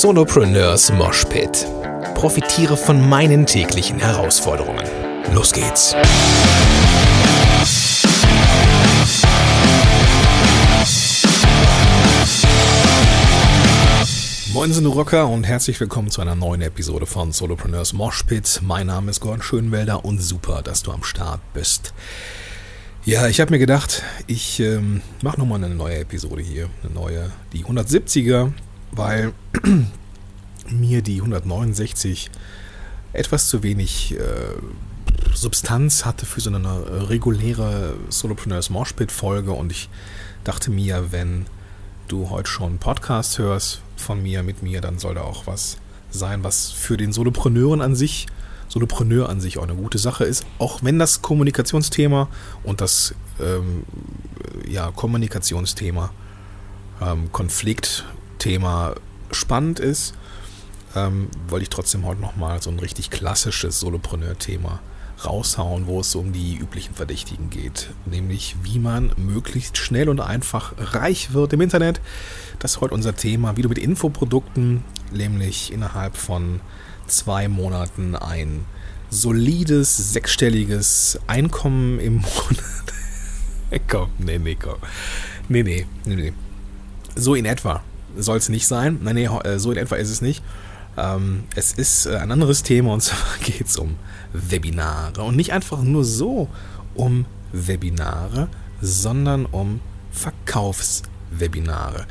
[0.00, 1.66] Solopreneurs Moshpit.
[2.14, 4.82] Profitiere von meinen täglichen Herausforderungen.
[5.34, 5.94] Los geht's!
[14.54, 18.60] Moin sind Rocker und herzlich willkommen zu einer neuen Episode von Solopreneurs Moshpit.
[18.62, 21.92] Mein Name ist Gordon Schönwelder und super, dass du am Start bist.
[23.04, 27.30] Ja, ich habe mir gedacht, ich ähm, mache nochmal eine neue Episode hier, eine neue,
[27.52, 28.52] die 170er,
[28.92, 29.32] weil
[30.70, 32.30] mir die 169
[33.12, 34.22] etwas zu wenig äh,
[35.34, 39.88] Substanz hatte für so eine reguläre Solopreneurs Moshpit Folge und ich
[40.44, 41.46] dachte mir, wenn
[42.08, 45.76] du heute schon Podcast hörst von mir, mit mir, dann soll da auch was
[46.10, 48.26] sein, was für den Solopreneuren an sich
[48.72, 52.28] Solopreneur an sich auch eine gute Sache ist, auch wenn das Kommunikationsthema
[52.64, 53.82] und das ähm,
[54.66, 56.10] ja, Kommunikationsthema,
[57.02, 57.30] ähm,
[58.42, 58.94] Konfliktthema
[59.30, 60.14] spannend ist,
[60.96, 64.80] ähm, wollte ich trotzdem heute nochmal so ein richtig klassisches Solopreneur-Thema
[65.24, 70.74] raushauen, wo es um die üblichen Verdächtigen geht, nämlich wie man möglichst schnell und einfach
[70.76, 72.00] reich wird im Internet.
[72.58, 76.60] Das ist heute unser Thema, wie du mit Infoprodukten, nämlich innerhalb von
[77.06, 78.64] zwei Monaten ein
[79.08, 83.82] solides, sechsstelliges Einkommen im Monat.
[83.88, 84.78] komm, nee, nee, komm.
[85.48, 86.32] Nee, nee, nee, nee.
[87.14, 87.84] So in etwa
[88.16, 88.98] soll es nicht sein.
[89.02, 90.42] Nein, nee, äh, so in etwa ist es nicht.
[90.96, 93.96] Ähm, es ist äh, ein anderes Thema und zwar geht es um
[94.32, 95.22] Webinare.
[95.22, 96.48] Und nicht einfach nur so
[96.94, 98.48] um Webinare,
[98.80, 102.06] sondern um Verkaufswebinare.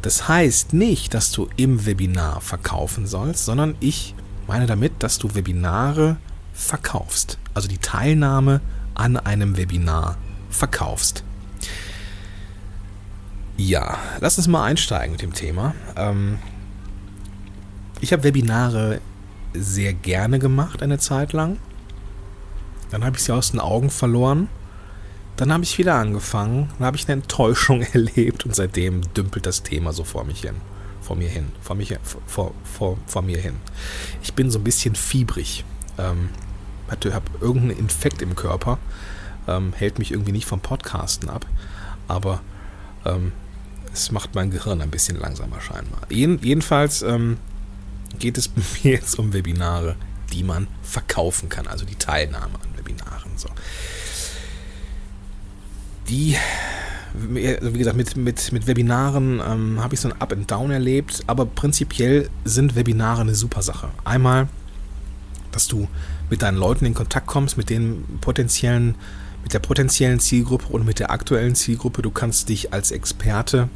[0.00, 4.14] Das heißt nicht, dass du im Webinar verkaufen sollst, sondern ich
[4.46, 6.16] meine damit, dass du Webinare
[6.52, 7.38] verkaufst.
[7.54, 8.60] Also die Teilnahme
[8.94, 10.16] an einem Webinar
[10.50, 11.24] verkaufst.
[13.56, 15.74] Ja, lass uns mal einsteigen mit dem Thema.
[15.96, 16.38] Ähm,
[18.00, 19.00] ich habe Webinare
[19.52, 21.58] sehr gerne gemacht eine Zeit lang.
[22.90, 24.48] Dann habe ich sie aus den Augen verloren.
[25.36, 26.70] Dann habe ich wieder angefangen.
[26.78, 30.56] Dann habe ich eine Enttäuschung erlebt und seitdem dümpelt das Thema so vor mich hin
[31.02, 31.94] vor mir hin, vor, mich,
[32.26, 33.56] vor, vor, vor mir hin.
[34.22, 35.64] Ich bin so ein bisschen fiebrig.
[35.98, 36.30] Ähm,
[36.90, 38.78] habe irgendeinen Infekt im Körper,
[39.48, 41.46] ähm, hält mich irgendwie nicht vom Podcasten ab,
[42.06, 42.40] aber
[43.04, 43.32] ähm,
[43.92, 46.00] es macht mein Gehirn ein bisschen langsamer scheinbar.
[46.08, 47.38] Jeden, jedenfalls ähm,
[48.18, 48.50] geht es
[48.82, 49.96] mir jetzt um Webinare,
[50.32, 53.32] die man verkaufen kann, also die Teilnahme an Webinaren.
[53.36, 53.48] So.
[56.08, 56.36] Die
[57.14, 61.22] wie gesagt, mit, mit, mit Webinaren ähm, habe ich so ein Up and Down erlebt,
[61.26, 63.90] aber prinzipiell sind Webinare eine super Sache.
[64.04, 64.48] Einmal,
[65.50, 65.88] dass du
[66.30, 68.94] mit deinen Leuten in Kontakt kommst, mit den potenziellen,
[69.42, 72.00] mit der potenziellen Zielgruppe und mit der aktuellen Zielgruppe.
[72.00, 73.68] Du kannst dich als Experte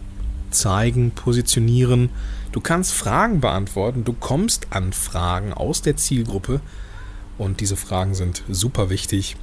[0.50, 2.10] zeigen, positionieren.
[2.52, 4.04] Du kannst Fragen beantworten.
[4.04, 6.60] Du kommst an Fragen aus der Zielgruppe.
[7.38, 9.36] Und diese Fragen sind super wichtig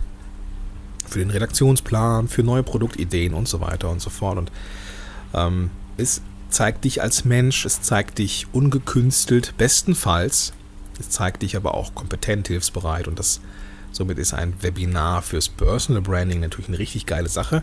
[1.07, 4.37] für den Redaktionsplan, für neue Produktideen und so weiter und so fort.
[4.37, 4.51] Und
[5.33, 10.53] ähm, es zeigt dich als Mensch, es zeigt dich ungekünstelt, bestenfalls.
[10.99, 13.41] Es zeigt dich aber auch kompetent, hilfsbereit und das
[13.91, 17.61] somit ist ein Webinar fürs Personal Branding natürlich eine richtig geile Sache.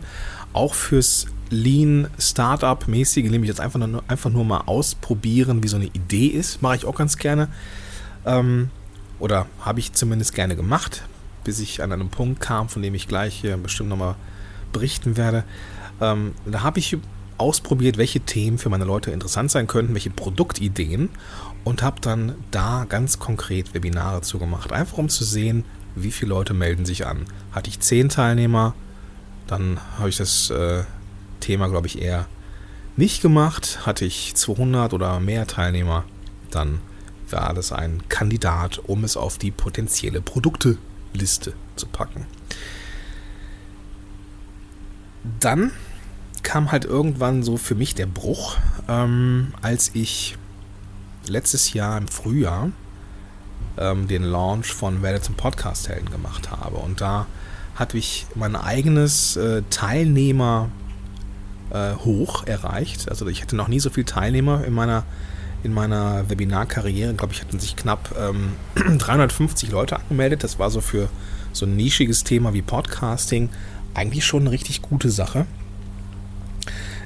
[0.53, 5.85] Auch fürs Lean Startup-mäßige, nämlich jetzt einfach nur, einfach nur mal ausprobieren, wie so eine
[5.85, 7.49] Idee ist, mache ich auch ganz gerne.
[8.25, 8.71] Ähm,
[9.19, 11.03] oder habe ich zumindest gerne gemacht
[11.43, 14.15] bis ich an einen Punkt kam, von dem ich gleich hier bestimmt nochmal
[14.71, 15.43] berichten werde.
[15.99, 16.97] Ähm, da habe ich
[17.37, 21.09] ausprobiert, welche Themen für meine Leute interessant sein könnten, welche Produktideen
[21.63, 26.53] und habe dann da ganz konkret Webinare zugemacht, einfach um zu sehen, wie viele Leute
[26.53, 27.25] melden sich an.
[27.51, 28.75] Hatte ich zehn Teilnehmer,
[29.47, 30.83] dann habe ich das äh,
[31.41, 32.27] Thema, glaube ich, eher
[32.95, 33.85] nicht gemacht.
[33.85, 36.05] Hatte ich 200 oder mehr Teilnehmer,
[36.49, 36.79] dann
[37.29, 40.77] war das ein Kandidat, um es auf die potenzielle Produkte
[41.13, 42.25] Liste zu packen.
[45.39, 45.71] Dann
[46.43, 50.37] kam halt irgendwann so für mich der Bruch, ähm, als ich
[51.27, 52.71] letztes Jahr im Frühjahr
[53.77, 56.77] ähm, den Launch von Werde zum Podcast-Helden gemacht habe.
[56.77, 57.27] Und da
[57.75, 60.69] hatte ich mein eigenes äh, Teilnehmer
[61.73, 63.09] äh, hoch erreicht.
[63.09, 65.03] Also ich hatte noch nie so viele Teilnehmer in meiner
[65.63, 68.53] in meiner Webinarkarriere, glaube ich, hatten sich knapp ähm,
[68.97, 70.43] 350 Leute angemeldet.
[70.43, 71.07] Das war so für
[71.53, 73.49] so ein nischiges Thema wie Podcasting
[73.93, 75.45] eigentlich schon eine richtig gute Sache.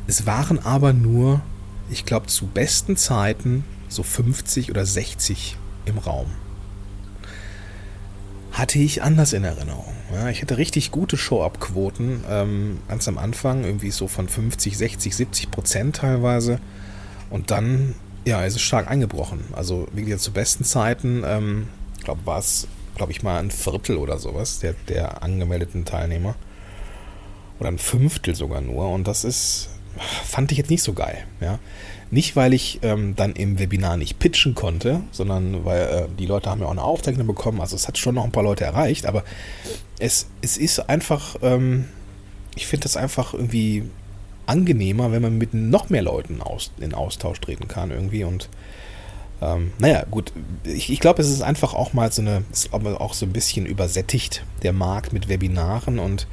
[0.07, 1.41] Es waren aber nur,
[1.89, 6.27] ich glaube, zu besten Zeiten so 50 oder 60 im Raum.
[8.55, 9.93] Hatte ich anders in Erinnerung.
[10.13, 15.13] Ja, ich hatte richtig gute Show-Up-Quoten ähm, ganz am Anfang, irgendwie so von 50, 60,
[15.13, 16.59] 70 Prozent teilweise.
[17.29, 19.43] Und dann Ja, es ist stark eingebrochen.
[19.51, 21.67] Also wie gesagt, zu besten Zeiten, ähm,
[22.05, 22.65] glaube war es,
[22.95, 26.35] glaube ich mal ein Viertel oder sowas der, der angemeldeten Teilnehmer.
[27.59, 28.89] Oder ein Fünftel sogar nur.
[28.89, 29.69] Und das ist,
[30.24, 31.25] fand ich jetzt nicht so geil.
[31.42, 31.59] Ja.
[32.12, 36.50] Nicht, weil ich ähm, dann im Webinar nicht pitchen konnte, sondern weil äh, die Leute
[36.50, 37.62] haben ja auch eine Aufzeichnung bekommen.
[37.62, 39.24] Also es hat schon noch ein paar Leute erreicht, aber
[40.00, 41.86] es, es ist einfach, ähm,
[42.56, 43.83] ich finde das einfach irgendwie
[44.45, 48.50] angenehmer, wenn man mit noch mehr Leuten aus, in Austausch treten kann irgendwie und
[49.41, 50.31] ähm, naja, gut,
[50.63, 53.65] ich, ich glaube, es ist einfach auch mal so eine, ist auch so ein bisschen
[53.65, 56.27] übersättigt, der Markt mit Webinaren und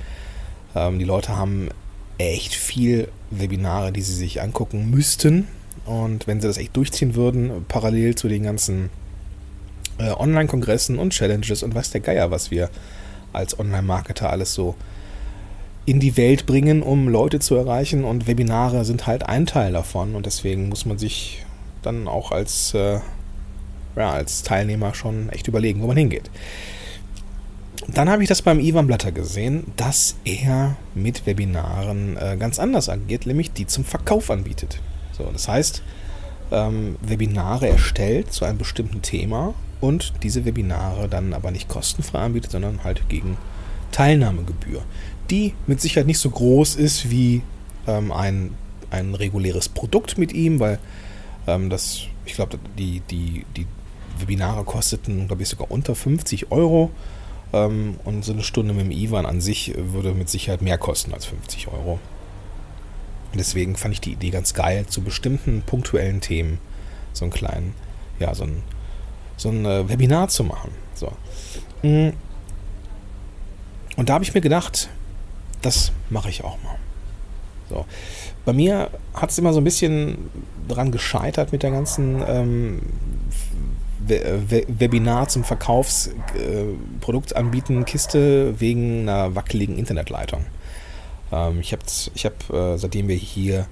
[0.74, 1.70] ähm, die Leute haben
[2.18, 3.08] echt viel
[3.40, 5.48] Webinare, die sie sich angucken müssten.
[5.84, 8.90] Und wenn sie das echt durchziehen würden, parallel zu den ganzen
[9.98, 12.70] äh, Online-Kongressen und Challenges und was der Geier, was wir
[13.32, 14.74] als Online-Marketer alles so
[15.84, 18.04] in die Welt bringen, um Leute zu erreichen.
[18.04, 20.14] Und Webinare sind halt ein Teil davon.
[20.14, 21.44] Und deswegen muss man sich
[21.82, 23.00] dann auch als, äh,
[23.96, 26.30] ja, als Teilnehmer schon echt überlegen, wo man hingeht.
[27.88, 32.88] Dann habe ich das beim Ivan Blatter gesehen, dass er mit Webinaren äh, ganz anders
[32.88, 34.80] agiert, nämlich die zum Verkauf anbietet.
[35.12, 35.82] So, das heißt,
[36.52, 42.52] ähm, Webinare erstellt zu einem bestimmten Thema und diese Webinare dann aber nicht kostenfrei anbietet,
[42.52, 43.36] sondern halt gegen
[43.90, 44.82] Teilnahmegebühr
[45.32, 47.42] die mit Sicherheit nicht so groß ist wie
[47.86, 48.54] ähm, ein,
[48.90, 50.78] ein reguläres Produkt mit ihm, weil
[51.46, 53.66] ähm, das, ich glaube, die, die, die
[54.18, 56.90] Webinare kosteten, glaube ich, sogar unter 50 Euro.
[57.52, 61.12] Ähm, und so eine Stunde mit dem Ivan an sich würde mit Sicherheit mehr kosten
[61.12, 61.98] als 50 Euro.
[63.34, 66.58] Deswegen fand ich die Idee ganz geil, zu bestimmten punktuellen Themen
[67.12, 67.74] so einen kleinen,
[68.18, 68.62] ja, so ein,
[69.36, 70.70] so ein äh, Webinar zu machen.
[70.94, 71.12] So.
[71.82, 72.10] Mm.
[73.96, 74.88] Und da habe ich mir gedacht,
[75.60, 76.76] das mache ich auch mal.
[77.68, 77.86] So.
[78.44, 80.30] Bei mir hat es immer so ein bisschen
[80.68, 82.82] dran gescheitert mit der ganzen ähm,
[84.08, 90.44] We Webinar zum Verkaufsprodukt äh, anbieten Kiste wegen einer wackeligen Internetleitung.
[91.32, 91.82] Ähm, ich habe,
[92.14, 93.66] ich hab, äh, seitdem wir hier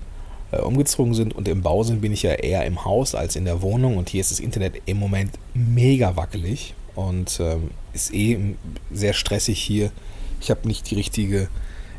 [0.53, 3.45] äh, umgezogen sind und im Bau sind, bin ich ja eher im Haus als in
[3.45, 8.55] der Wohnung und hier ist das Internet im Moment mega wackelig und ähm, ist eh
[8.91, 9.93] sehr stressig hier.
[10.41, 11.49] Ich habe nicht die richtige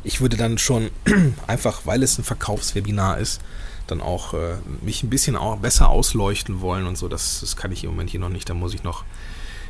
[0.04, 0.90] ich würde dann schon
[1.46, 3.40] einfach, weil es ein Verkaufswebinar ist,
[3.86, 7.08] dann auch äh, mich ein bisschen auch besser ausleuchten wollen und so.
[7.08, 8.48] Das, das kann ich im Moment hier noch nicht.
[8.48, 9.04] Da muss ich noch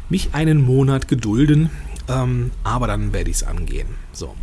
[0.09, 1.71] mich einen Monat gedulden.
[2.09, 3.89] Ähm, aber dann werde ich es angehen.
[4.13, 4.35] So.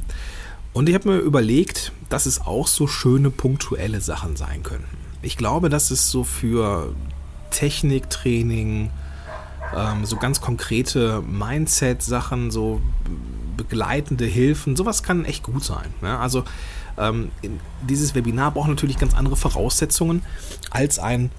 [0.74, 4.97] Und ich habe mir überlegt, dass es auch so schöne punktuelle Sachen sein könnten.
[5.21, 6.94] Ich glaube, dass es so für
[7.51, 8.89] Techniktraining,
[9.75, 12.81] ähm, so ganz konkrete Mindset-Sachen, so
[13.64, 15.94] begleitende Hilfen, sowas kann echt gut sein.
[16.02, 16.20] Ja?
[16.20, 16.44] Also
[16.98, 17.32] ähm,
[17.88, 20.24] dieses Webinar braucht natürlich ganz andere Voraussetzungen
[20.70, 21.32] als ein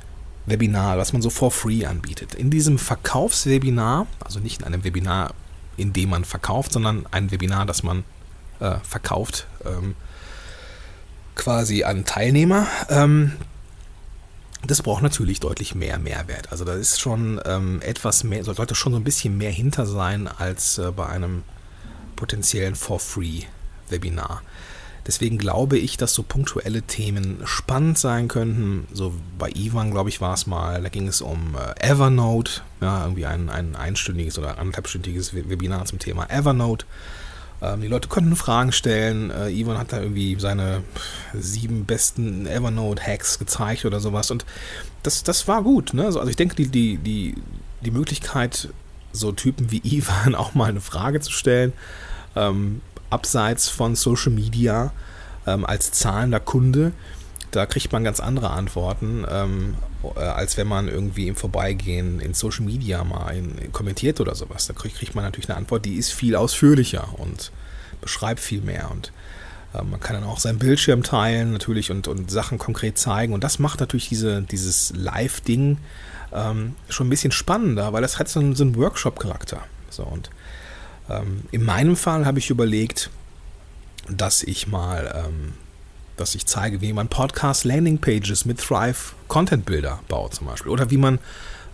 [0.46, 2.34] Webinar, was man so for free anbietet.
[2.34, 5.34] In diesem Verkaufswebinar, also nicht in einem Webinar,
[5.76, 8.04] in dem man verkauft, sondern ein Webinar, das man
[8.58, 9.94] äh, verkauft, ähm,
[11.34, 12.66] quasi an Teilnehmer.
[12.88, 13.32] Ähm,
[14.66, 16.52] das braucht natürlich deutlich mehr Mehrwert.
[16.52, 20.28] Also da ist schon ähm, etwas mehr, sollte schon so ein bisschen mehr hinter sein
[20.28, 21.42] als äh, bei einem
[22.20, 24.42] potenziellen For-Free-Webinar.
[25.06, 28.86] Deswegen glaube ich, dass so punktuelle Themen spannend sein könnten.
[28.92, 33.02] So bei Ivan, glaube ich, war es mal, da ging es um äh, Evernote, ja,
[33.02, 36.84] irgendwie ein, ein einstündiges oder anderthalbstündiges Webinar zum Thema Evernote.
[37.62, 39.30] Ähm, die Leute konnten Fragen stellen.
[39.30, 40.82] Äh, Ivan hat da irgendwie seine
[41.34, 44.30] sieben besten Evernote-Hacks gezeigt oder sowas.
[44.30, 44.44] Und
[45.02, 45.94] das, das war gut.
[45.94, 46.04] Ne?
[46.04, 47.34] Also, also ich denke, die, die, die,
[47.80, 48.68] die Möglichkeit,
[49.12, 51.72] so Typen wie Ivan auch mal eine Frage zu stellen,
[52.36, 54.92] ähm, abseits von Social Media
[55.46, 56.92] ähm, als zahlender Kunde,
[57.50, 59.74] da kriegt man ganz andere Antworten, ähm,
[60.16, 64.34] äh, als wenn man irgendwie im Vorbeigehen in Social Media mal in, in kommentiert oder
[64.34, 64.66] sowas.
[64.66, 67.50] Da kriegt, kriegt man natürlich eine Antwort, die ist viel ausführlicher und
[68.00, 69.12] beschreibt viel mehr und
[69.74, 73.42] äh, man kann dann auch seinen Bildschirm teilen natürlich und, und Sachen konkret zeigen und
[73.42, 75.78] das macht natürlich diese, dieses Live-Ding
[76.32, 79.64] ähm, schon ein bisschen spannender, weil das hat so einen, so einen Workshop-Charakter.
[79.90, 80.30] So und
[81.10, 83.10] ähm, in meinem Fall habe ich überlegt,
[84.08, 85.52] dass ich mal, ähm,
[86.16, 90.70] dass ich zeige, wie man Podcast Landing Pages mit Thrive Content Builder baut zum Beispiel
[90.70, 91.18] oder wie man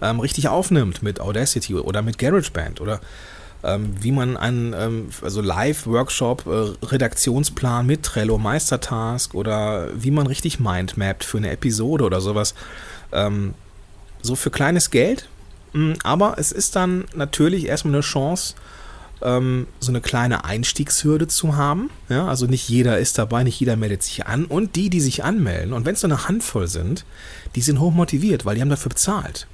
[0.02, 3.00] ähm, richtig aufnimmt mit Audacity oder mit GarageBand oder
[3.64, 10.26] ähm, wie man einen ähm, also Live-Workshop, äh, Redaktionsplan mit Trello, Meistertask oder wie man
[10.26, 12.54] richtig Mindmappt für eine Episode oder sowas.
[13.12, 13.54] Ähm,
[14.22, 15.28] so für kleines Geld,
[15.72, 18.54] mm, aber es ist dann natürlich erstmal eine Chance,
[19.22, 21.90] ähm, so eine kleine Einstiegshürde zu haben.
[22.08, 24.44] Ja, also nicht jeder ist dabei, nicht jeder meldet sich an.
[24.44, 27.04] Und die, die sich anmelden, und wenn es so eine Handvoll sind,
[27.54, 29.46] die sind hochmotiviert, weil die haben dafür bezahlt.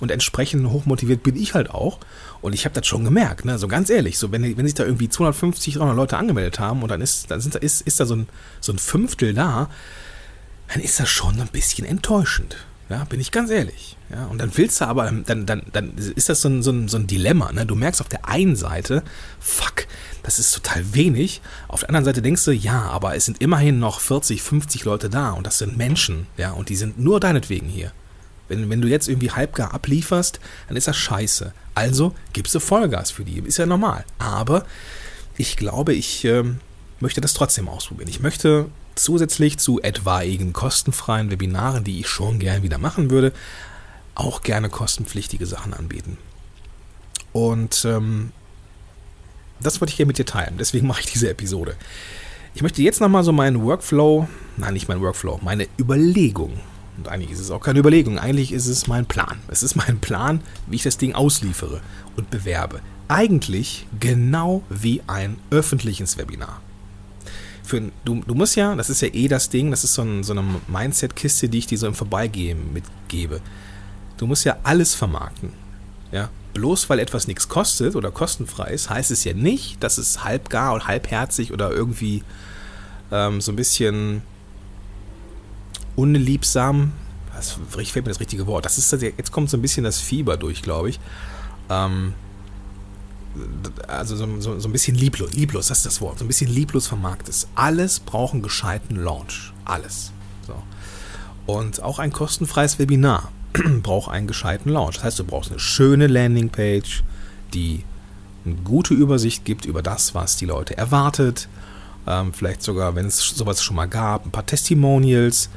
[0.00, 1.98] Und entsprechend hochmotiviert bin ich halt auch.
[2.40, 3.58] Und ich habe das schon gemerkt, ne?
[3.58, 6.88] So ganz ehrlich, so wenn, wenn sich da irgendwie 250, 300 Leute angemeldet haben und
[6.88, 8.26] dann ist, dann sind, ist, ist da so ein,
[8.60, 9.68] so ein Fünftel da,
[10.72, 12.56] dann ist das schon ein bisschen enttäuschend.
[12.90, 13.96] Ja, bin ich ganz ehrlich.
[14.10, 16.88] Ja, und dann willst du aber, dann, dann, dann ist das so ein, so ein,
[16.88, 17.52] so ein Dilemma.
[17.52, 17.64] Ne?
[17.64, 19.04] Du merkst auf der einen Seite,
[19.38, 19.86] fuck,
[20.24, 21.40] das ist total wenig.
[21.68, 25.08] Auf der anderen Seite denkst du, ja, aber es sind immerhin noch 40, 50 Leute
[25.08, 27.92] da und das sind Menschen, ja, und die sind nur deinetwegen hier.
[28.48, 31.52] Wenn, wenn du jetzt irgendwie halbgar ablieferst, dann ist das scheiße.
[31.76, 33.38] Also gibst du Vollgas für die.
[33.38, 34.04] Ist ja normal.
[34.18, 34.66] Aber
[35.36, 36.42] ich glaube, ich äh,
[36.98, 38.08] möchte das trotzdem ausprobieren.
[38.08, 43.32] Ich möchte zusätzlich zu etwaigen kostenfreien Webinaren, die ich schon gern wieder machen würde,
[44.14, 46.18] auch gerne kostenpflichtige Sachen anbieten.
[47.32, 48.32] Und ähm,
[49.60, 50.56] das wollte ich hier mit dir teilen.
[50.58, 51.76] Deswegen mache ich diese Episode.
[52.54, 56.58] Ich möchte jetzt nochmal so meinen Workflow, nein, nicht mein Workflow, meine Überlegung.
[56.96, 59.38] Und eigentlich ist es auch keine Überlegung, eigentlich ist es mein Plan.
[59.48, 61.80] Es ist mein Plan, wie ich das Ding ausliefere
[62.16, 62.80] und bewerbe.
[63.08, 66.60] Eigentlich genau wie ein öffentliches Webinar
[67.70, 70.24] für, du, du musst ja, das ist ja eh das Ding, das ist so, ein,
[70.24, 73.40] so eine Mindset-Kiste, die ich dir so im Vorbeigehen mitgebe.
[74.18, 75.52] Du musst ja alles vermarkten.
[76.10, 76.30] Ja?
[76.52, 80.74] Bloß weil etwas nichts kostet oder kostenfrei ist, heißt es ja nicht, dass es halbgar
[80.74, 82.24] und halbherzig oder irgendwie
[83.12, 84.22] ähm, so ein bisschen
[85.94, 86.92] unliebsam,
[87.32, 90.36] was fällt mir das richtige Wort, das ist jetzt kommt so ein bisschen das Fieber
[90.36, 91.00] durch, glaube ich.
[91.68, 92.14] Ähm,
[93.86, 96.50] also so, so, so, ein bisschen lieblos, lieblos, das ist das Wort, so ein bisschen
[96.50, 99.52] lieblos vermarktet Alles braucht einen gescheiten Launch.
[99.64, 100.12] Alles.
[100.46, 100.54] So.
[101.46, 103.30] Und auch ein kostenfreies Webinar
[103.82, 104.96] braucht einen gescheiten Launch.
[104.96, 107.02] Das heißt, du brauchst eine schöne Landingpage,
[107.54, 107.84] die
[108.44, 111.48] eine gute Übersicht gibt über das, was die Leute erwartet.
[112.06, 115.50] Ähm, vielleicht sogar, wenn es sowas schon mal gab, ein paar Testimonials,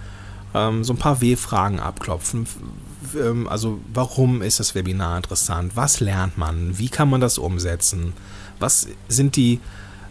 [0.53, 2.45] ähm, so ein paar W-Fragen abklopfen
[3.15, 5.75] ähm, also warum ist das Webinar interessant?
[5.75, 6.77] Was lernt man?
[6.77, 8.13] Wie kann man das umsetzen?
[8.59, 9.59] Was sind die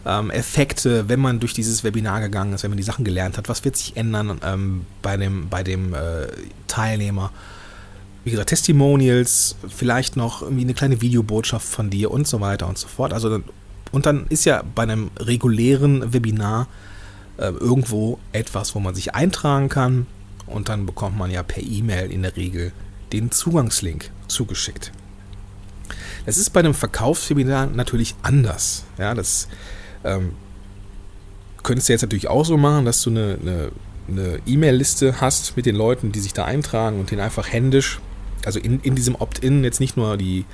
[0.04, 3.48] ähm, Effekte, wenn man durch dieses Webinar gegangen ist, wenn man die Sachen gelernt hat?
[3.48, 6.26] Was wird sich ändern ähm, bei dem, bei dem äh,
[6.66, 7.30] Teilnehmer?
[8.24, 12.78] Wie gesagt, Testimonials, vielleicht noch irgendwie eine kleine Videobotschaft von dir und so weiter und
[12.78, 13.12] so fort.
[13.12, 13.40] Also,
[13.90, 16.68] und dann ist ja bei einem regulären Webinar
[17.38, 20.06] äh, irgendwo etwas, wo man sich eintragen kann
[20.46, 22.72] und dann bekommt man ja per E-Mail in der Regel
[23.12, 24.92] den Zugangslink zugeschickt.
[26.26, 28.84] Das ist bei einem Verkaufswebinar natürlich anders.
[28.98, 29.48] Ja, das
[30.04, 30.32] ähm,
[31.62, 33.72] könntest du jetzt natürlich auch so machen, dass du eine, eine,
[34.08, 38.00] eine E-Mail-Liste hast mit den Leuten, die sich da eintragen und den einfach händisch,
[38.44, 40.44] also in, in diesem Opt-in jetzt nicht nur die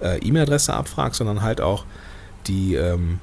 [0.00, 1.84] äh, E-Mail-Adresse abfragst, sondern halt auch
[2.46, 3.20] die, ähm,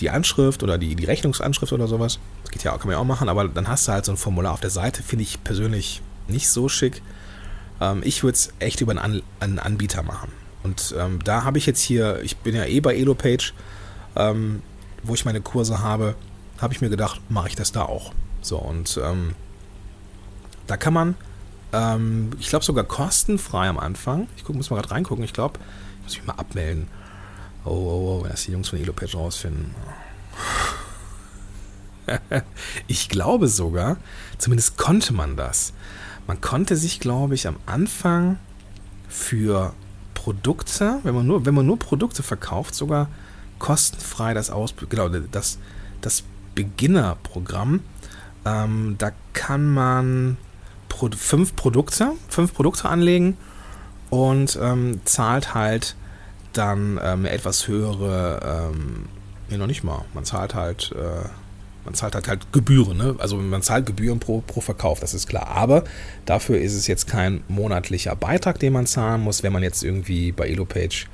[0.00, 2.18] die Anschrift oder die, die Rechnungsanschrift oder sowas.
[2.42, 4.12] Das geht ja auch, kann man ja auch machen, aber dann hast du halt so
[4.12, 7.02] ein Formular auf der Seite, finde ich persönlich nicht so schick.
[7.80, 10.30] Ähm, ich würde es echt über einen, An einen, Anbieter machen.
[10.62, 13.52] Und ähm, da habe ich jetzt hier, ich bin ja eh bei EloPage,
[14.16, 14.62] ähm,
[15.02, 16.14] wo ich meine Kurse habe,
[16.58, 18.12] habe ich mir gedacht, mache ich das da auch.
[18.42, 19.34] So, und ähm,
[20.66, 21.14] da kann man,
[21.72, 25.58] ähm, ich glaube sogar kostenfrei am Anfang, ich guck, muss mal gerade reingucken, ich glaube,
[25.98, 26.88] ich muss mich mal abmelden.
[27.64, 29.74] Oh, oh, oh, wenn das die Jungs von EloPage rausfinden.
[32.86, 33.96] ich glaube sogar,
[34.38, 35.72] zumindest konnte man das.
[36.26, 38.38] Man konnte sich, glaube ich, am Anfang
[39.08, 39.72] für
[40.14, 43.08] Produkte, wenn man nur, wenn man nur Produkte verkauft, sogar
[43.58, 45.58] kostenfrei das aus, genau, das,
[46.00, 47.80] das Beginner-Programm.
[48.44, 50.36] Ähm, da kann man
[50.88, 53.36] pro, fünf Produkte, fünf Produkte anlegen
[54.10, 55.96] und ähm, zahlt halt
[56.52, 59.06] dann ähm, etwas höhere, ähm,
[59.48, 61.28] nee, noch nicht mal, man zahlt halt, äh,
[61.86, 63.16] man zahlt halt, halt Gebühren, ne?
[63.18, 65.84] also man zahlt Gebühren pro, pro Verkauf, das ist klar, aber
[66.26, 70.32] dafür ist es jetzt kein monatlicher Beitrag, den man zahlen muss, wenn man jetzt irgendwie
[70.32, 71.06] bei EloPage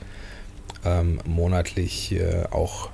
[0.85, 2.89] ähm, monatlich äh, auch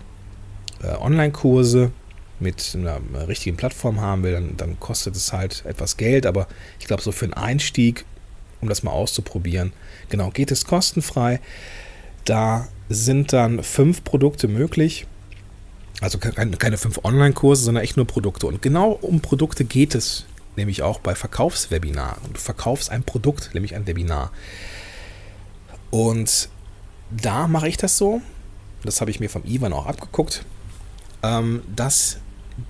[0.82, 1.92] äh, Online-Kurse
[2.40, 6.86] mit einer, richtigen Plattform haben will, dann, dann kostet es halt etwas Geld, aber ich
[6.86, 8.04] glaube, so für einen Einstieg,
[8.60, 9.72] um das mal auszuprobieren,
[10.08, 11.40] genau, geht es kostenfrei.
[12.24, 15.06] Da sind dann fünf Produkte möglich.
[16.00, 18.46] Also keine fünf Online-Kurse, sondern echt nur Produkte.
[18.46, 20.26] Und genau um Produkte geht es
[20.56, 22.32] nämlich auch bei Verkaufswebinaren.
[22.32, 24.30] Du verkaufst ein Produkt, nämlich ein Webinar.
[25.90, 26.48] Und
[27.10, 28.20] da mache ich das so,
[28.84, 30.44] das habe ich mir vom Ivan auch abgeguckt,
[31.22, 32.18] ähm, dass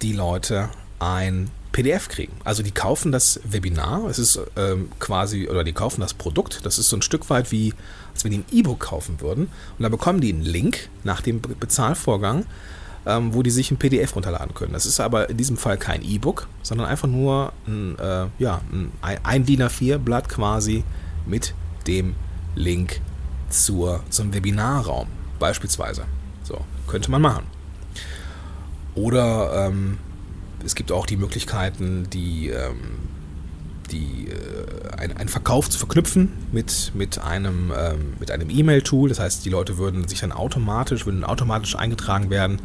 [0.03, 0.69] die Leute
[0.99, 2.33] ein PDF kriegen.
[2.45, 6.79] Also die kaufen das Webinar, es ist ähm, quasi, oder die kaufen das Produkt, das
[6.79, 7.75] ist so ein Stück weit wie,
[8.13, 9.45] als wenn die ein E-Book kaufen würden.
[9.45, 12.47] Und dann bekommen die einen Link nach dem Bezahlvorgang,
[13.09, 14.75] ähm, wo die sich ein PDF runterladen können.
[14.75, 18.93] Das ist aber in diesem Fall kein E-Book, sondern einfach nur ein, äh, ja, ein,
[19.01, 20.85] ein DIN A4-Blatt quasi
[21.27, 21.55] mit
[21.87, 22.15] dem
[22.55, 23.01] Link
[23.49, 26.05] zur, zum Webinarraum, beispielsweise.
[26.43, 27.45] So, könnte man machen.
[28.95, 29.97] Oder ähm,
[30.63, 32.77] es gibt auch die Möglichkeiten, die, ähm,
[33.91, 39.09] die, äh, ein, einen Verkauf zu verknüpfen mit, mit einem ähm, E-Mail-Tool.
[39.09, 42.61] Das heißt, die Leute würden sich dann automatisch, würden automatisch eingetragen werden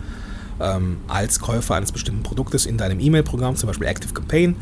[0.60, 4.56] ähm, als Käufer eines bestimmten Produktes in deinem E-Mail-Programm, zum Beispiel Active Campaign.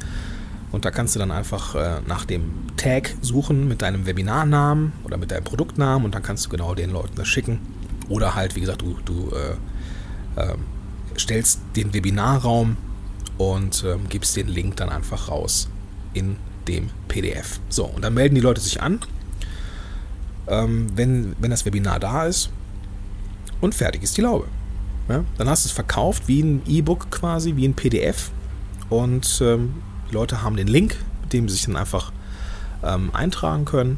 [0.72, 5.18] Und da kannst du dann einfach äh, nach dem Tag suchen mit deinem Webinarnamen oder
[5.18, 7.60] mit deinem Produktnamen und dann kannst du genau den Leuten das schicken.
[8.08, 10.56] Oder halt, wie gesagt, du, du äh, äh,
[11.18, 12.78] stellst den Webinarraum
[13.38, 15.68] und ähm, gibst den Link dann einfach raus
[16.14, 17.60] in dem PDF.
[17.70, 19.00] So, und dann melden die Leute sich an,
[20.48, 22.50] ähm, wenn, wenn das Webinar da ist
[23.60, 24.48] und fertig ist die Laube.
[25.10, 25.24] Ja?
[25.38, 28.32] Dann hast du es verkauft wie ein E-Book quasi, wie ein PDF
[28.90, 29.76] und ähm,
[30.10, 32.12] die Leute haben den Link, mit dem sie sich dann einfach
[32.84, 33.98] ähm, eintragen können,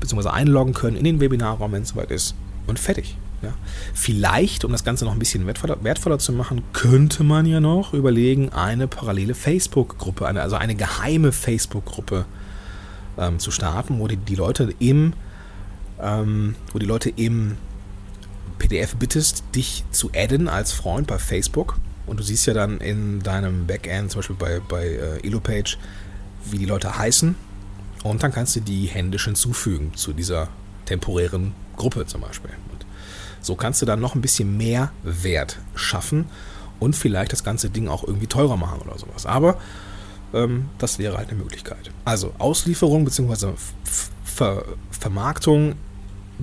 [0.00, 2.34] beziehungsweise einloggen können in den Webinarraum, wenn es soweit ist
[2.66, 3.16] und fertig.
[3.42, 3.54] Ja.
[3.92, 7.92] Vielleicht, um das Ganze noch ein bisschen wertvoller, wertvoller, zu machen, könnte man ja noch
[7.92, 12.24] überlegen, eine parallele Facebook-Gruppe, also eine geheime Facebook-Gruppe
[13.18, 15.12] ähm, zu starten, wo die, die Leute im,
[16.00, 17.56] ähm, wo die Leute im
[18.62, 21.78] PDF bittest, dich zu adden als Freund bei Facebook.
[22.06, 25.76] Und du siehst ja dann in deinem Backend, zum Beispiel bei, bei äh, Elopage,
[26.48, 27.34] wie die Leute heißen.
[28.04, 30.48] Und dann kannst du die händisch hinzufügen zu dieser
[30.84, 32.50] temporären Gruppe zum Beispiel.
[33.40, 36.26] So kannst du dann noch ein bisschen mehr Wert schaffen
[36.78, 39.26] und vielleicht das ganze Ding auch irgendwie teurer machen oder sowas.
[39.26, 39.58] Aber
[40.32, 41.90] ähm, das wäre halt eine Möglichkeit.
[42.04, 43.54] Also Auslieferung bzw.
[44.24, 45.74] Ver Vermarktung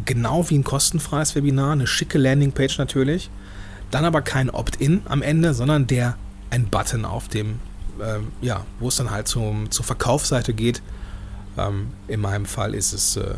[0.06, 3.30] genau wie ein kostenfreies Webinar, eine schicke Landingpage natürlich.
[3.92, 6.18] Dann aber kein Opt-in am Ende, sondern der
[6.50, 7.60] ein Button auf dem,
[8.02, 10.82] ähm, ja, wo es dann halt zum, zur Verkaufsseite geht.
[11.58, 13.34] Ähm, in meinem Fall ist es äh,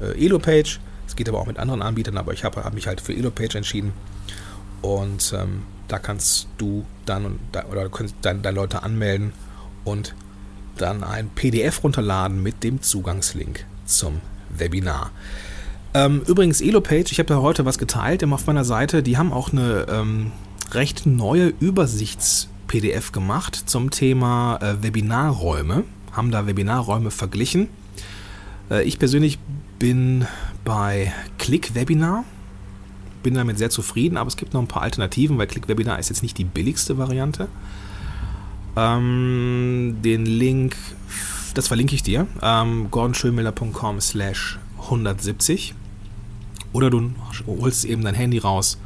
[0.00, 0.80] äh, Elo-Page
[1.12, 3.54] es geht aber auch mit anderen Anbietern, aber ich habe hab mich halt für Elopage
[3.54, 3.92] entschieden.
[4.80, 7.38] Und ähm, da kannst du dann
[7.70, 9.34] oder kannst deine, deine Leute anmelden
[9.84, 10.14] und
[10.78, 15.10] dann ein PDF runterladen mit dem Zugangslink zum Webinar.
[15.94, 19.02] Ähm, übrigens, Elopage, ich habe da heute was geteilt auf meiner Seite.
[19.02, 20.32] Die haben auch eine ähm,
[20.70, 25.84] recht neue Übersichts-PDF gemacht zum Thema äh, Webinarräume.
[26.12, 27.68] Haben da Webinarräume verglichen.
[28.70, 29.38] Äh, ich persönlich
[29.78, 30.26] bin
[30.64, 32.24] bei Click Webinar.
[33.22, 36.08] Bin damit sehr zufrieden, aber es gibt noch ein paar Alternativen, weil Click Webinar ist
[36.08, 37.48] jetzt nicht die billigste Variante.
[38.76, 40.74] Ähm, den Link,
[41.52, 45.74] das verlinke ich dir, ähm, gordonschönmiller.com slash 170.
[46.72, 47.12] Oder du
[47.46, 48.78] holst eben dein Handy raus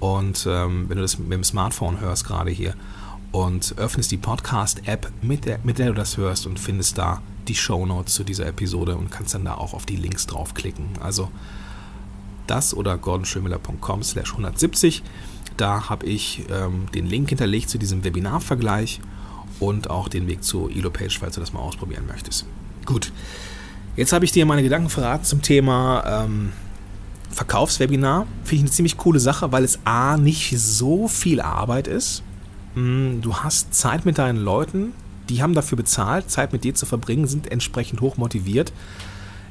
[0.00, 2.74] und ähm, wenn du das mit dem Smartphone hörst, gerade hier,
[3.32, 7.54] und öffnest die Podcast-App, mit der, mit der du das hörst und findest da die
[7.54, 10.86] Show Notes zu dieser Episode und kannst dann da auch auf die Links draufklicken.
[11.00, 11.30] Also
[12.46, 15.02] das oder gordonschönmiller.com slash 170.
[15.56, 19.00] Da habe ich ähm, den Link hinterlegt zu diesem Webinarvergleich
[19.60, 22.46] und auch den Weg zur Elo-Page, falls du das mal ausprobieren möchtest.
[22.86, 23.12] Gut,
[23.96, 26.52] jetzt habe ich dir meine Gedanken verraten zum Thema ähm,
[27.30, 28.26] Verkaufswebinar.
[28.44, 32.22] Finde ich eine ziemlich coole Sache, weil es A nicht so viel Arbeit ist.
[32.74, 34.92] Hm, du hast Zeit mit deinen Leuten,
[35.28, 38.72] die haben dafür bezahlt, Zeit mit dir zu verbringen, sind entsprechend hoch motiviert.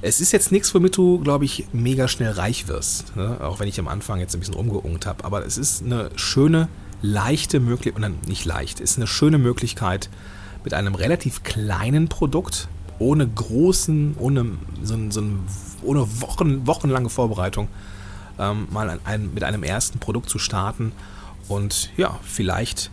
[0.01, 3.15] Es ist jetzt nichts, womit du, glaube ich, mega schnell reich wirst.
[3.15, 3.37] Ne?
[3.41, 5.23] Auch wenn ich am Anfang jetzt ein bisschen rumgeungt habe.
[5.23, 6.67] Aber es ist eine schöne,
[7.01, 10.09] leichte Möglichkeit, oder nicht leicht, ist eine schöne Möglichkeit,
[10.63, 12.67] mit einem relativ kleinen Produkt,
[12.99, 15.23] ohne großen, ohne, so, so
[15.83, 17.67] ohne Wochen, wochenlange Vorbereitung,
[18.39, 20.91] ähm, mal ein, ein, mit einem ersten Produkt zu starten
[21.47, 22.91] und ja, vielleicht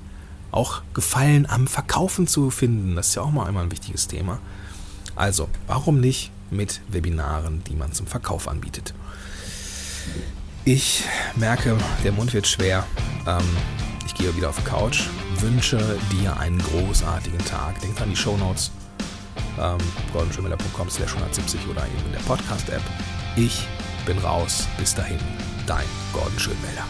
[0.51, 2.95] auch Gefallen am Verkaufen zu finden.
[2.95, 4.39] Das ist ja auch mal immer ein wichtiges Thema.
[5.17, 8.95] Also, warum nicht mit Webinaren, die man zum Verkauf anbietet?
[10.65, 11.05] Ich
[11.37, 12.87] merke, der Mund wird schwer.
[13.27, 13.43] Ähm,
[14.07, 15.09] ich gehe wieder auf die Couch,
[15.41, 17.81] wünsche dir einen großartigen Tag.
[17.81, 18.71] Denk an die Shownotes.
[19.61, 19.79] Ähm,
[20.13, 22.83] gordonschönmiller.com slash 170 oder eben in der Podcast-App.
[23.37, 23.67] Ich
[24.07, 24.67] bin raus.
[24.79, 25.19] Bis dahin,
[25.67, 26.85] dein Gordon Schönmelder.